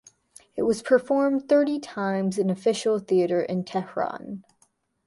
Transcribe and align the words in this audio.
It 0.55 0.63
was 0.63 0.81
performed 0.81 1.47
thirty 1.47 1.77
times 1.77 2.39
in 2.39 2.45
an 2.49 2.49
official 2.49 2.97
theatre 2.97 3.43
in 3.43 3.63
Tehran. 3.65 4.43